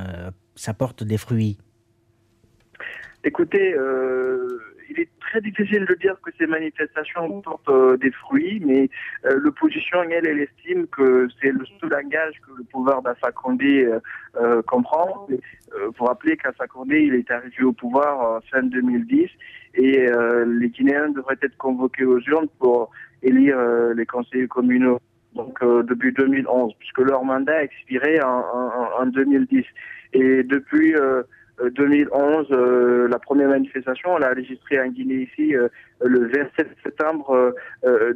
ça 0.56 0.74
porte 0.74 1.04
des 1.04 1.18
fruits? 1.18 1.58
Écoutez, 3.26 3.74
euh, 3.74 4.53
il 4.94 5.02
est 5.02 5.08
très 5.20 5.40
difficile 5.40 5.84
de 5.86 5.94
dire 5.94 6.16
que 6.22 6.30
ces 6.38 6.46
manifestations 6.46 7.40
portent 7.40 7.68
euh, 7.68 7.96
des 7.96 8.10
fruits, 8.10 8.62
mais 8.64 8.88
euh, 9.26 9.38
l'opposition, 9.40 10.02
elle, 10.04 10.26
elle 10.26 10.40
estime 10.40 10.86
que 10.88 11.28
c'est 11.40 11.50
le 11.50 11.64
seul 11.80 11.90
langage 11.90 12.34
que 12.46 12.56
le 12.58 12.64
pouvoir 12.64 13.02
d'Alpha 13.02 13.32
Condé 13.32 13.88
euh, 14.36 14.62
comprend. 14.62 15.26
Il 15.30 15.96
faut 15.96 16.04
rappeler 16.04 16.36
qu'Alpha 16.36 16.66
Condé, 16.66 17.02
il 17.02 17.14
est 17.14 17.30
arrivé 17.30 17.62
au 17.64 17.72
pouvoir 17.72 18.40
fin 18.50 18.62
2010 18.62 19.28
et 19.76 20.06
les 20.46 20.68
Guinéens 20.68 21.08
devraient 21.08 21.38
être 21.42 21.56
convoqués 21.56 22.04
aux 22.04 22.20
urnes 22.20 22.48
pour 22.60 22.90
élire 23.22 23.58
les 23.96 24.06
conseillers 24.06 24.46
communaux 24.46 25.00
donc 25.34 25.58
depuis 25.64 26.12
2011, 26.12 26.74
puisque 26.78 26.98
leur 26.98 27.24
mandat 27.24 27.62
en, 28.22 28.28
en, 28.28 29.02
en 29.02 29.06
2010. 29.06 29.64
Et 30.12 30.44
depuis 30.44 30.94
2011, 31.62 32.46
euh, 32.50 32.56
euh, 32.56 33.08
la 33.08 33.18
première 33.18 33.48
manifestation, 33.48 34.14
on 34.14 34.18
l'a 34.18 34.32
enregistrée 34.32 34.80
en 34.80 34.88
Guinée 34.88 35.28
ici 35.30 35.54
euh, 35.54 35.68
le 36.04 36.26
27 36.26 36.68
septembre 36.82 37.54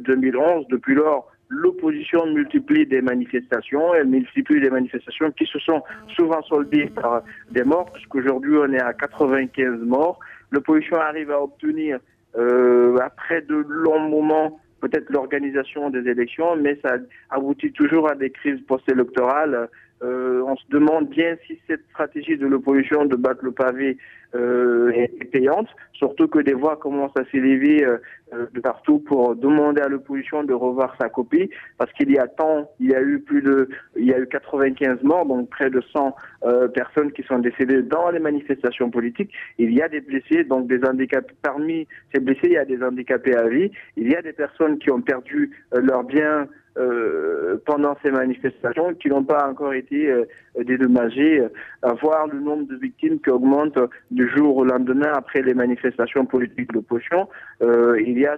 2011. 0.01 0.67
Depuis 0.69 0.95
lors, 0.95 1.31
l'opposition 1.49 2.25
multiplie 2.27 2.85
des 2.85 3.01
manifestations, 3.01 3.93
elle 3.93 4.07
multiplie 4.07 4.61
des 4.61 4.69
manifestations 4.69 5.31
qui 5.31 5.45
se 5.45 5.59
sont 5.59 5.81
souvent 6.15 6.41
soldées 6.43 6.87
par 6.87 7.23
des 7.51 7.63
morts, 7.63 7.91
puisqu'aujourd'hui 7.91 8.55
on 8.57 8.71
est 8.71 8.81
à 8.81 8.93
95 8.93 9.79
morts. 9.81 10.19
L'opposition 10.51 10.97
arrive 10.97 11.31
à 11.31 11.41
obtenir, 11.41 11.99
euh, 12.37 12.97
après 12.97 13.41
de 13.41 13.55
longs 13.55 14.07
moments, 14.09 14.59
peut-être 14.79 15.09
l'organisation 15.09 15.89
des 15.89 16.07
élections, 16.07 16.55
mais 16.55 16.79
ça 16.83 16.97
aboutit 17.29 17.71
toujours 17.71 18.09
à 18.09 18.15
des 18.15 18.29
crises 18.29 18.61
post-électorales 18.67 19.69
euh, 20.01 20.41
on 20.45 20.55
se 20.55 20.63
demande 20.69 21.09
bien 21.09 21.35
si 21.45 21.59
cette 21.67 21.83
stratégie 21.89 22.37
de 22.37 22.47
l'opposition 22.47 23.05
de 23.05 23.15
battre 23.15 23.43
le 23.43 23.51
pavé 23.51 23.97
euh, 24.35 24.91
est 24.91 25.25
payante, 25.31 25.67
surtout 25.93 26.27
que 26.27 26.39
des 26.39 26.53
voix 26.53 26.77
commencent 26.77 27.17
à 27.17 27.25
s'élever 27.31 27.83
euh, 27.83 27.97
euh, 28.33 28.45
de 28.53 28.59
partout 28.59 28.99
pour 28.99 29.35
demander 29.35 29.81
à 29.81 29.87
l'opposition 29.87 30.43
de 30.43 30.53
revoir 30.53 30.95
sa 31.01 31.09
copie, 31.09 31.49
parce 31.77 31.91
qu'il 31.93 32.11
y 32.11 32.17
a 32.19 32.27
tant, 32.27 32.69
il 32.79 32.91
y 32.91 32.95
a 32.95 33.01
eu 33.01 33.19
plus 33.19 33.41
de, 33.41 33.67
il 33.97 34.05
y 34.05 34.13
a 34.13 34.19
eu 34.19 34.27
95 34.27 35.01
morts, 35.03 35.25
donc 35.25 35.49
près 35.49 35.69
de 35.69 35.81
100 35.81 36.15
euh, 36.43 36.67
personnes 36.67 37.11
qui 37.11 37.23
sont 37.23 37.39
décédées 37.39 37.81
dans 37.81 38.11
les 38.11 38.19
manifestations 38.19 38.89
politiques. 38.91 39.31
Il 39.57 39.73
y 39.73 39.81
a 39.81 39.89
des 39.89 40.01
blessés, 40.01 40.43
donc 40.43 40.67
des 40.67 40.83
handicapés. 40.85 41.33
Parmi 41.41 41.87
ces 42.13 42.21
blessés, 42.21 42.41
il 42.43 42.53
y 42.53 42.57
a 42.57 42.65
des 42.65 42.81
handicapés 42.83 43.35
à 43.35 43.47
vie. 43.47 43.71
Il 43.97 44.09
y 44.09 44.15
a 44.15 44.21
des 44.21 44.33
personnes 44.33 44.77
qui 44.77 44.91
ont 44.91 45.01
perdu 45.01 45.51
leurs 45.73 46.03
biens 46.03 46.47
euh, 46.77 47.57
pendant 47.65 47.97
ces 48.03 48.11
manifestations 48.11 48.93
qui 48.93 49.09
n'ont 49.09 49.23
pas 49.23 49.49
encore 49.49 49.73
été 49.73 50.09
euh, 50.09 50.25
dédommagées, 50.63 51.43
à 51.81 51.93
voir 51.93 52.27
le 52.27 52.39
nombre 52.39 52.67
de 52.67 52.75
victimes 52.75 53.19
qui 53.19 53.29
augmente 53.29 53.77
du 54.11 54.29
jour 54.29 54.57
au 54.57 54.63
lendemain 54.63 55.11
après 55.13 55.41
les 55.41 55.53
manifestations 55.53 56.25
politiques 56.25 56.69
de 56.69 56.75
l'opposition, 56.75 57.27
euh, 57.61 57.99
il 58.01 58.19
y 58.19 58.25
a 58.25 58.37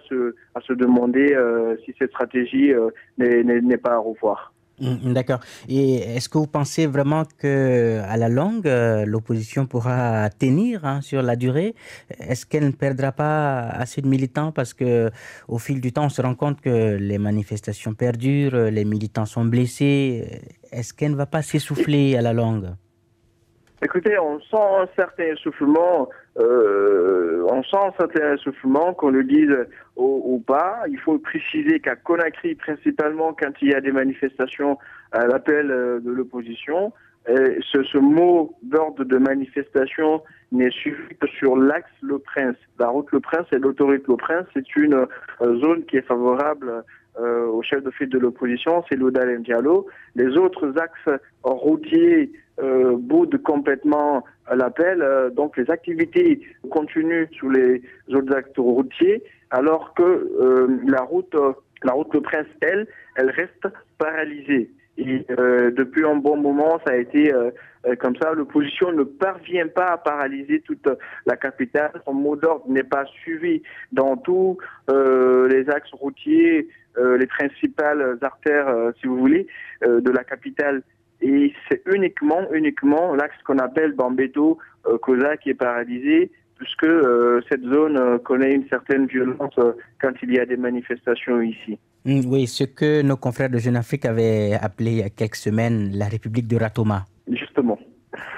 à 0.56 0.62
se 0.62 0.74
demander 0.74 1.38
si 1.86 1.94
cette 2.00 2.12
stratégie 2.12 2.74
n'est 3.18 3.78
pas 3.78 3.94
à 3.94 3.98
revoir. 3.98 4.54
Mm, 4.82 5.14
d'accord. 5.14 5.40
Et 5.70 5.98
est-ce 6.16 6.28
que 6.28 6.40
vous 6.40 6.48
pensez 6.48 6.88
vraiment 6.88 7.24
que 7.38 8.02
à 8.04 8.18
la 8.18 8.30
longue, 8.30 8.68
euh, 8.68 9.06
l'opposition 9.06 9.68
pourra 9.68 10.30
tenir 10.32 10.84
hein, 10.86 11.02
sur 11.02 11.22
la 11.22 11.36
durée? 11.36 11.76
Est-ce 12.20 12.46
qu'elle 12.48 12.66
ne 12.66 12.72
perdra 12.72 13.12
pas 13.12 13.60
assez 13.70 14.02
de 14.02 14.08
militants? 14.08 14.52
Parce 14.52 14.74
que 14.74 15.12
au 15.48 15.60
fil 15.60 15.82
du 15.82 15.94
temps, 15.94 16.06
on 16.06 16.10
se 16.10 16.22
rend 16.22 16.36
compte 16.36 16.62
que 16.62 16.96
les 16.96 17.20
manifestations 17.20 17.94
perdurent, 17.94 18.72
les 18.72 18.86
militants 18.86 19.28
sont 19.28 19.46
blessés. 19.46 20.42
Est-ce 20.72 20.94
qu'elle 20.96 21.12
ne 21.12 21.18
va 21.18 21.28
pas 21.28 21.44
s'essouffler 21.44 22.18
à 22.18 22.22
la 22.22 22.34
longue? 22.34 22.72
Écoutez, 23.84 24.18
on 24.20 24.40
sent 24.40 24.58
un 24.80 24.88
certain 24.96 25.24
essoufflement, 25.24 26.08
euh, 26.38 27.44
on 27.50 27.64
sent 27.64 27.78
un 27.78 27.92
certain 28.00 28.36
essoufflement, 28.36 28.94
qu'on 28.94 29.10
le 29.10 29.24
dise 29.24 29.56
ou, 29.96 30.42
pas. 30.46 30.84
Il 30.88 31.00
faut 31.00 31.18
préciser 31.18 31.80
qu'à 31.80 31.96
Conakry, 31.96 32.54
principalement 32.56 33.34
quand 33.34 33.52
il 33.62 33.70
y 33.70 33.74
a 33.74 33.82
des 33.82 33.92
manifestations 33.92 34.78
à 35.12 35.26
l'appel 35.26 35.72
euh, 35.72 36.00
de 36.00 36.12
l'opposition, 36.12 36.94
ce, 37.28 37.84
ce, 37.84 37.98
mot 37.98 38.56
d'ordre 38.64 39.04
de 39.04 39.18
manifestation 39.18 40.24
n'est 40.52 40.72
suivi 40.72 41.16
que 41.20 41.28
sur 41.28 41.56
l'axe 41.56 41.90
Le 42.02 42.20
Prince. 42.20 42.56
La 42.80 42.88
route 42.88 43.12
Le 43.12 43.20
Prince 43.20 43.46
et 43.52 43.58
l'autoroute 43.58 44.08
Le 44.08 44.16
Prince, 44.16 44.46
c'est 44.54 44.76
une 44.76 44.94
euh, 44.94 45.60
zone 45.60 45.86
qui 45.86 45.98
est 45.98 46.08
favorable 46.08 46.84
euh, 47.20 47.46
au 47.48 47.62
chef 47.62 47.84
de 47.84 47.92
file 47.92 48.10
de 48.10 48.18
l'opposition, 48.18 48.84
c'est 48.90 48.96
Loudal 48.96 49.42
Diallo. 49.42 49.88
Les 50.16 50.38
autres 50.38 50.74
axes 50.78 51.22
routiers 51.44 52.32
euh, 52.62 52.96
boudent 52.98 53.38
complètement 53.44 54.24
l'appel. 54.54 55.02
Euh, 55.02 55.30
donc 55.30 55.58
les 55.58 55.70
activités 55.70 56.42
continuent 56.70 57.28
sous 57.40 57.50
les 57.50 57.82
autres 58.14 58.36
axes 58.36 58.58
routiers, 58.58 59.24
alors 59.50 59.94
que 59.94 60.04
euh, 60.04 60.68
la 60.88 61.02
route, 61.02 61.36
la 61.84 61.94
route 61.94 62.14
Le 62.14 62.22
Prince, 62.22 62.48
elle, 62.62 62.88
elle 63.16 63.30
reste 63.30 63.68
paralysée. 63.98 64.70
Et 64.98 65.26
euh, 65.32 65.72
depuis 65.72 66.06
un 66.06 66.16
bon 66.16 66.38
moment, 66.38 66.80
ça 66.86 66.94
a 66.94 66.98
été 66.98 67.34
euh, 67.34 67.50
euh, 67.88 67.96
comme 67.96 68.16
ça. 68.22 68.34
L'opposition 68.34 68.92
ne 68.92 69.04
parvient 69.04 69.68
pas 69.68 69.88
à 69.88 69.98
paralyser 69.98 70.62
toute 70.62 70.88
la 71.26 71.38
capitale. 71.38 71.92
Son 72.06 72.14
mot 72.14 72.36
d'ordre 72.36 72.66
n'est 72.68 72.84
pas 72.84 73.06
suivi 73.06 73.64
dans 73.92 74.18
tous 74.18 74.58
les 74.90 75.70
axes 75.70 75.92
routiers, 75.94 76.68
les 76.98 77.28
principales 77.28 78.18
artères, 78.22 78.92
si 79.00 79.08
vous 79.08 79.18
voulez, 79.18 79.48
de 79.82 80.12
la 80.12 80.24
capitale. 80.24 80.84
Et 81.22 81.54
c'est 81.70 81.82
uniquement, 81.94 82.52
uniquement 82.52 83.14
l'axe 83.16 83.36
qu'on 83.46 83.60
appelle 83.60 83.94
Bambeto, 83.94 84.58
Cosa 85.02 85.38
qui 85.38 85.52
est 85.52 85.56
paralysé 85.56 86.32
puisque 86.62 86.86
cette 87.50 87.64
zone 87.64 88.20
connaît 88.20 88.54
une 88.54 88.68
certaine 88.68 89.08
violence 89.08 89.56
quand 90.00 90.12
il 90.22 90.34
y 90.34 90.40
a 90.40 90.46
des 90.46 90.58
manifestations 90.58 91.42
ici. 91.42 91.80
Mm, 92.06 92.22
oui, 92.28 92.48
ce 92.48 92.64
que 92.64 93.02
nos 93.02 93.18
confrères 93.18 93.50
de 93.50 93.58
Jeune 93.58 93.76
Afrique 93.76 94.06
avaient 94.06 94.54
appelé 94.62 94.92
il 94.92 94.98
y 94.98 95.04
a 95.04 95.10
quelques 95.10 95.36
semaines 95.36 95.92
la 95.94 96.08
République 96.08 96.48
de 96.48 96.58
Ratoma. 96.58 97.06
Justement. 97.28 97.80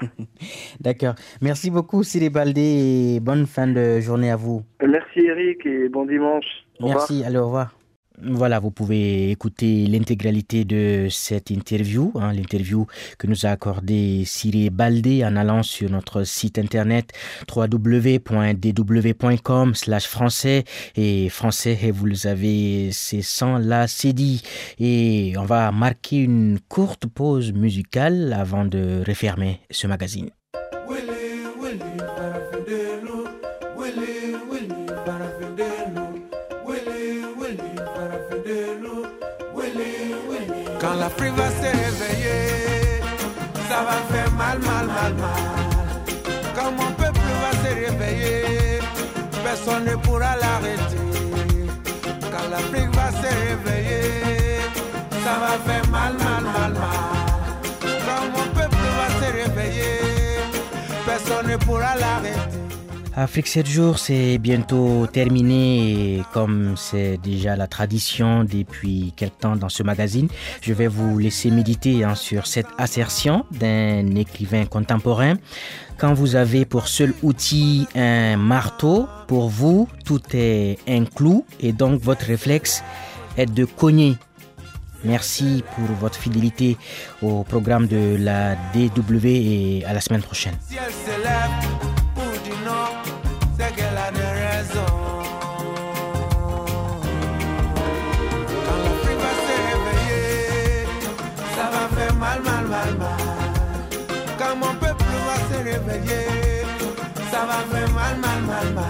D'accord. 0.80 1.14
Merci 1.42 1.70
beaucoup, 1.70 2.02
Siri 2.02 2.30
Baldé, 2.30 3.16
et 3.16 3.20
bonne 3.20 3.46
fin 3.46 3.66
de 3.66 4.00
journée 4.00 4.30
à 4.30 4.36
vous. 4.36 4.62
Merci, 4.86 5.20
Eric, 5.20 5.66
et 5.66 5.88
bon 5.88 6.06
dimanche. 6.06 6.46
Merci, 6.80 7.24
allez, 7.24 7.38
au 7.38 7.46
revoir. 7.46 7.74
Voilà, 8.22 8.60
vous 8.60 8.70
pouvez 8.70 9.32
écouter 9.32 9.88
l'intégralité 9.88 10.64
de 10.64 11.08
cette 11.10 11.50
interview, 11.50 12.12
hein, 12.14 12.32
l'interview 12.32 12.86
que 13.18 13.26
nous 13.26 13.44
a 13.44 13.48
accordé 13.48 14.22
Cyril 14.24 14.70
Baldé 14.70 15.24
en 15.24 15.34
allant 15.34 15.64
sur 15.64 15.90
notre 15.90 16.22
site 16.22 16.60
internet 16.60 17.10
www.dw.com 17.54 18.24
slash 19.74 20.06
français 20.06 20.62
et 20.94 21.28
français 21.28 21.76
et 21.82 21.90
vous 21.90 22.28
avez 22.28 22.92
c'est 22.92 23.22
sans 23.22 23.58
la 23.58 23.86
dit 23.86 24.42
et 24.78 25.34
on 25.36 25.44
va 25.44 25.72
marquer 25.72 26.18
une 26.18 26.60
courte 26.68 27.06
pause 27.06 27.52
musicale 27.52 28.32
avant 28.32 28.64
de 28.64 29.02
refermer 29.04 29.58
ce 29.72 29.88
magazine. 29.88 30.30
Ne 49.94 50.00
pourra 50.02 50.36
l'arrêter. 50.36 50.98
Quand 52.32 52.48
l'Afrique 52.50 52.94
va 52.94 53.10
se 53.10 53.30
réveiller, 53.46 54.60
ça 55.24 55.34
va 55.40 55.52
faire 55.66 55.88
mal, 55.88 56.14
mal, 56.14 56.42
mal, 56.42 56.72
mal. 56.72 56.82
Quand 58.06 58.24
mon 58.32 58.46
peuple 58.54 58.76
va 58.98 59.08
se 59.20 59.32
réveiller, 59.32 60.40
personne 61.06 61.46
ne 61.48 61.56
pourra 61.56 61.94
l'arrêter. 61.96 62.63
Afrique 63.16 63.46
7 63.46 63.66
jours, 63.68 63.98
c'est 64.00 64.38
bientôt 64.38 65.06
terminé 65.06 66.16
et 66.16 66.22
comme 66.32 66.74
c'est 66.76 67.16
déjà 67.18 67.54
la 67.54 67.68
tradition 67.68 68.42
depuis 68.42 69.12
quelque 69.14 69.38
temps 69.38 69.54
dans 69.54 69.68
ce 69.68 69.84
magazine, 69.84 70.26
je 70.60 70.72
vais 70.72 70.88
vous 70.88 71.16
laisser 71.18 71.52
méditer 71.52 72.02
hein, 72.02 72.16
sur 72.16 72.48
cette 72.48 72.66
assertion 72.76 73.46
d'un 73.52 74.16
écrivain 74.16 74.64
contemporain. 74.66 75.34
Quand 75.96 76.12
vous 76.12 76.34
avez 76.34 76.64
pour 76.64 76.88
seul 76.88 77.14
outil 77.22 77.86
un 77.94 78.36
marteau, 78.36 79.06
pour 79.28 79.48
vous, 79.48 79.88
tout 80.04 80.22
est 80.32 80.78
un 80.88 81.04
clou 81.04 81.46
et 81.60 81.72
donc 81.72 82.00
votre 82.00 82.26
réflexe 82.26 82.82
est 83.36 83.46
de 83.46 83.64
cogner 83.64 84.16
Merci 85.04 85.62
pour 85.76 85.84
votre 86.00 86.18
fidélité 86.18 86.78
au 87.22 87.44
programme 87.44 87.86
de 87.86 88.16
la 88.18 88.56
DW 88.72 89.26
et 89.26 89.84
à 89.86 89.92
la 89.92 90.00
semaine 90.00 90.22
prochaine. 90.22 90.54
Ça 107.30 107.46
va 107.46 107.58
faire 107.72 107.90
mal, 107.90 108.16
mal, 108.18 108.40
mal, 108.42 108.72
mal. 108.74 108.84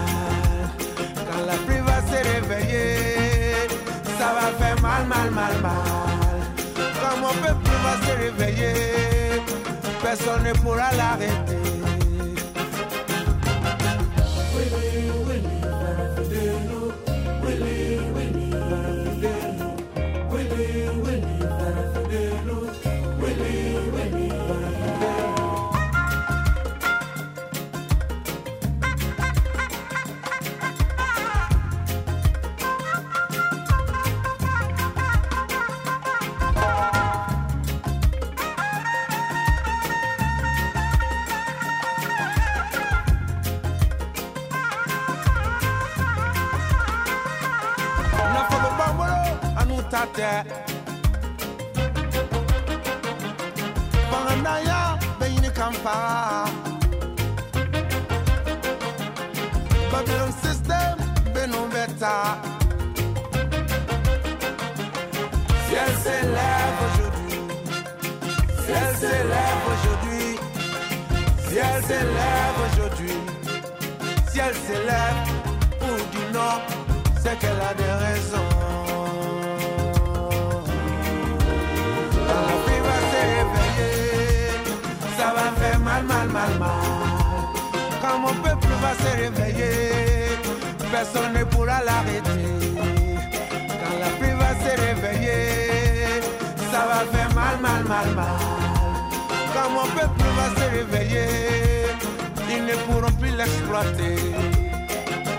Quand 1.27 1.45
la 1.45 1.57
pluie 1.65 1.81
va 1.85 1.99
se 2.09 2.17
réveiller, 2.29 3.67
ça 4.19 4.33
va 4.35 4.47
faire 4.59 4.81
mal, 4.81 5.05
mal, 5.07 5.31
mal, 5.31 5.55
mal. 5.61 6.37
Quand 7.01 7.17
mon 7.21 7.33
peuple 7.41 7.71
va 7.83 7.95
se 8.05 8.13
réveiller, 8.23 9.41
personne 10.01 10.43
ne 10.43 10.53
pourra 10.53 10.91
l'arrêter. 10.95 11.65
tɛ 22.15 23.04
babylon 60.05 60.31
system 60.43 60.97
nu 61.51 61.61
bɛ 61.73 61.83
taa 61.99 62.31
ciel 65.67 65.91
s'élève 66.03 66.77
aujourd'hui. 66.87 67.39
Ciel 68.65 68.89
s'élève 69.01 69.63
aujourd'hui. 69.73 70.29
Ciel 71.49 71.77
s'élève 71.87 72.57
aujourd'hui. 72.65 73.17
Ciel 74.31 74.53
s'élève 74.65 75.21
pour 75.79 75.99
du 76.13 76.23
nord 76.33 76.61
c'est 77.21 77.37
qu'elle 77.39 77.61
a 77.69 77.73
des 77.73 77.93
raisons 78.05 78.54
va 88.85 88.93
se 89.03 89.11
réveiller, 89.23 89.75
personne 90.91 91.33
ne 91.33 91.43
pourra 91.43 91.79
l'arrêter. 91.87 92.49
Quand 93.79 93.95
la 94.03 94.09
pluie 94.17 94.35
va 94.43 94.51
se 94.63 94.71
réveiller, 94.85 96.21
ça 96.71 96.81
va 96.89 96.99
faire 97.13 97.31
mal, 97.33 97.55
mal, 97.67 97.83
mal, 97.93 98.09
mal. 98.19 98.39
Quand 99.53 99.69
mon 99.75 99.87
peuple 99.97 100.27
va 100.37 100.47
se 100.57 100.65
réveiller, 100.77 101.29
ils 102.53 102.63
ne 102.69 102.75
pourront 102.85 103.15
plus 103.19 103.33
l'exploiter. 103.39 104.17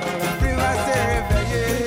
Mon 0.00 0.16
peuple 0.22 0.54
va 0.62 0.72
se 0.85 0.94
réveiller. 1.12 1.86